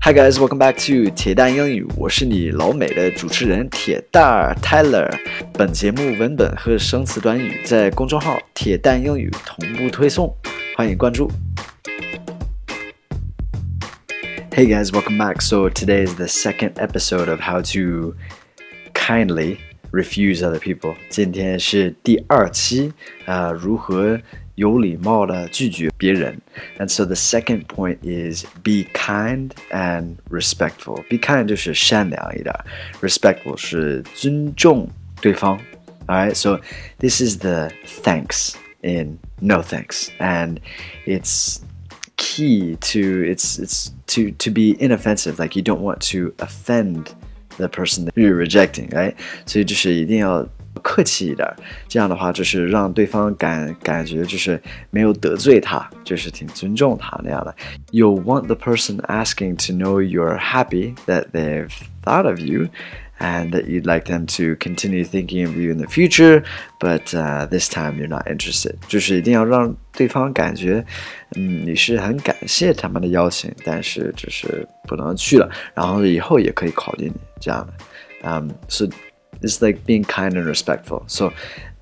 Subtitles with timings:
[0.00, 5.10] Hi guys, welcome back to 铁蛋英语，我是你老美的主持人铁蛋儿 Tyler。
[5.54, 10.36] 本节目文本和生词短语在公众号“铁蛋英语”同步推送，
[10.76, 11.30] 欢迎关注。
[14.50, 15.40] Hey guys, welcome back.
[15.40, 18.14] So today is the second episode of how to
[18.92, 19.56] kindly
[19.90, 20.94] refuse other people.
[21.08, 22.92] 今天是第二期
[23.24, 24.20] 啊、呃，如何
[24.58, 26.40] 有礼貌的拒绝别人。
[26.78, 31.02] And so the second point is be kind and respectful.
[31.08, 32.54] Be kind 就是善良一点，
[33.00, 34.88] respectful 是尊重
[35.20, 35.60] 对方。
[36.06, 36.60] Alright, so
[36.98, 37.70] this is the
[38.02, 40.58] thanks in no thanks, and
[41.06, 41.60] it's
[42.16, 45.38] key to it's it's to to be inoffensive.
[45.38, 47.14] Like you don't want to offend
[47.56, 49.14] the person that you're rejecting, right?
[49.46, 50.46] 所以就是一定要
[50.82, 51.48] 客气一点，
[51.88, 57.54] 这样的话就是让对方感感觉就是没有得罪他，就是挺尊重他那样的。
[57.90, 61.70] You want the person asking to know you're happy that they've
[62.02, 62.68] thought of you.
[63.20, 66.42] And that you'd like them to continue thinking of you in the future,
[66.80, 68.74] but uh, this time you're not interested.
[68.88, 70.84] 就是一定要让对方感觉，
[71.36, 78.28] 嗯，你是很感谢他们的邀请，但是就是不能去了，然后以后也可以考虑你这样的。
[78.28, 78.88] Um, so
[79.42, 81.04] it's like being kind and respectful.
[81.06, 81.32] So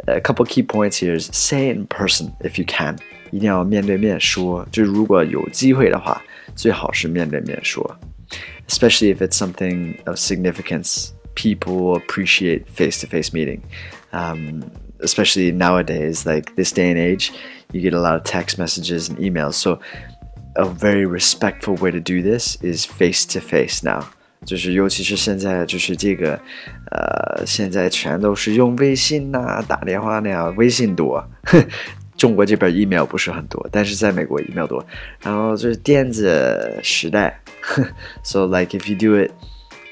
[0.09, 2.99] a couple key points here is say it in person if you can.
[3.31, 6.23] 一定要面对面说，就是如果有机会的话，
[6.55, 7.99] 最好是面对面说。
[8.69, 13.63] Especially if it's something of significance people appreciate face-to-face meeting
[14.13, 14.63] um,
[15.01, 17.33] especially nowadays like this day and age
[17.73, 19.79] you get a lot of text messages and emails so
[20.57, 24.09] a very respectful way to do this is face-to-face now
[24.48, 26.40] 就是尤其是现在就是这个
[26.92, 31.24] 呃现在全都是用微信呐、打电话那样微信多
[32.18, 34.84] 中国这边 email 不是很多但是在美国 email 多
[35.22, 37.40] 然后就是电子时代
[38.24, 39.32] so like if you do it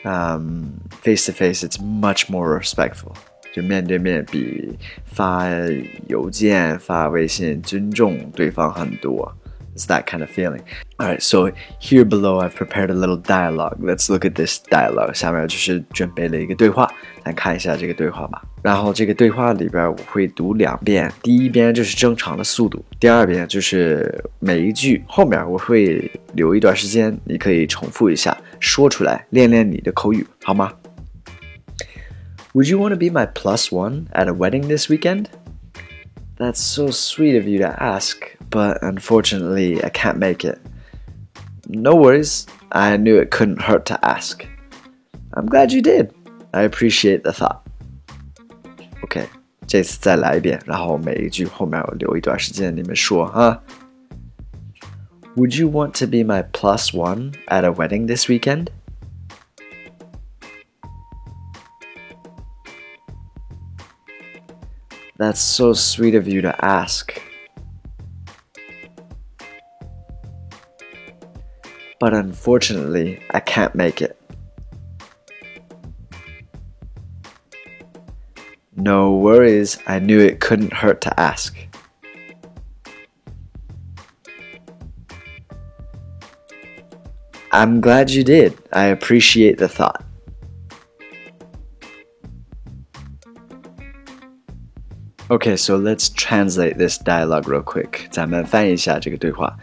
[0.05, 3.13] um, face to face, it's much more respectful.
[3.53, 5.47] 就面对面比发
[6.07, 9.33] 邮件、发微信尊重对方很多。
[9.75, 10.62] It's that kind of feeling.
[10.98, 13.78] All right, so here below I've prepared a little dialogue.
[13.81, 15.14] Let's look at this dialogue.
[15.14, 16.92] 下面就是准备了一个对话，
[17.25, 18.42] 来看一下这个对话吧。
[18.62, 30.72] 然后这个对话里边我会读两遍，第一遍就是正常的速度，第二遍就是每一句后面我会留一段时间，你可以重复一下，说出来练练你的口语，好吗？
[32.53, 35.26] Would you want to be my plus one at a wedding this weekend?
[36.36, 38.16] That's so sweet of you to ask,
[38.50, 40.58] but unfortunately, I can't make it.
[41.69, 44.44] No worries, I knew it couldn't hurt to ask.
[45.34, 46.12] I'm glad you did.
[46.53, 47.60] I appreciate the thought.
[49.03, 49.28] OK，
[49.66, 53.62] 这次再来一遍，然后每一句后面我留一段时间，你们说啊。
[55.36, 58.70] Would you want to be my plus one at a wedding this weekend?
[65.16, 67.12] That's so sweet of you to ask.
[72.05, 74.16] But unfortunately, I can't make it.
[78.75, 81.57] No worries, I knew it couldn't hurt to ask.
[87.51, 88.55] I'm glad you did.
[88.71, 90.05] I appreciate the thought.
[95.28, 98.08] Okay, so let's translate this dialogue real quick.
[98.10, 99.56] 咱们翻译一下这个对话。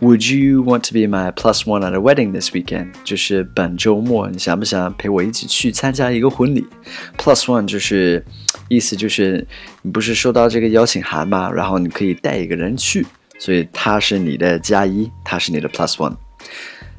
[0.00, 2.92] Would you want to be my plus one at a wedding this weekend？
[3.04, 6.66] 就是本周末，你想不想陪我一起去参加一个婚礼？
[7.18, 8.24] Plus one 就是
[8.68, 9.46] 意思就是
[9.82, 11.50] 你不是收到这个邀请函吗？
[11.52, 13.06] 然后你可以带一个人去，
[13.38, 16.16] 所以他是你的加一，他是你的 plus one。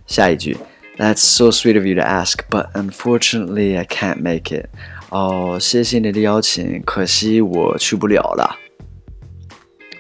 [0.06, 0.56] 下一句，
[1.00, 4.68] That's so sweet of you to ask, but unfortunately I can't make it.
[5.11, 8.57] 哦，谢谢你的邀请，可惜我去不了了。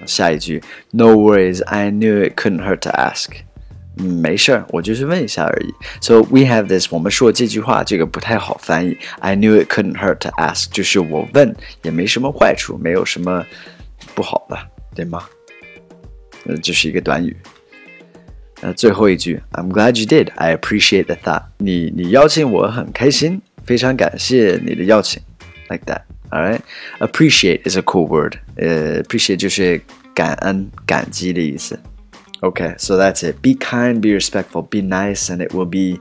[0.04, 3.28] 下一句，No worries, I knew it couldn't hurt to ask。
[3.98, 5.72] 嗯，没事儿，我就是问一下而已。
[6.00, 8.98] So we have this，我们说这句话这个不太好翻译。
[9.20, 13.44] I knew it couldn't hurt to ask，就是我问也没什么坏处，没有什么
[14.14, 14.59] 不好的，
[14.94, 15.24] 对吗？
[16.44, 17.34] 呃，这是一个短语。
[18.60, 20.30] 呃，最后一句，I'm glad you did.
[20.34, 21.44] I appreciate the thought.
[21.59, 23.41] 你你邀请我很开心。
[23.66, 25.22] 非常感谢你的邀请，
[25.69, 26.02] like that.
[26.29, 26.61] Alright,
[26.99, 28.35] appreciate is a cool word.
[28.55, 29.81] 呃，appreciate 就是
[30.16, 31.79] 感恩、感激的意思。
[32.41, 33.35] Okay, so that's it.
[33.41, 35.99] Be kind, be respectful, be nice, and it will be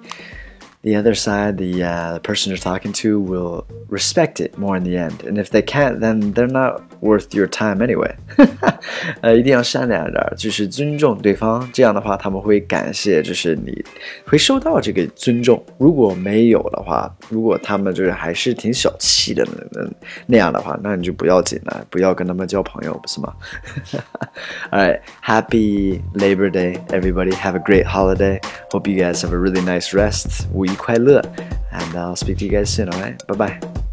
[0.84, 4.84] the other side, the uh, the person you're talking to will respect it more in
[4.84, 5.22] the end.
[5.24, 8.14] And if they can't, then they're not worth your time anyway.
[9.20, 11.68] 呃，一定要善良点，就是尊重对方。
[11.72, 13.84] 这样的话，他们会感谢，就是你
[14.26, 15.62] 会受到这个尊重。
[15.78, 19.90] 如果没有的话，如果他们就是还是挺小气的那
[20.26, 23.32] 那样的话，那你就不要紧了，不要跟他们交朋友，不是吗？
[24.70, 27.32] Alright, happy Labor Day, everybody.
[27.32, 28.40] Have a great holiday.
[28.70, 30.46] Hope you guys have a really nice rest.
[30.52, 31.21] 五一 快乐
[31.71, 33.17] and I'll speak to you guys soon, alright?
[33.27, 33.84] Bye bye.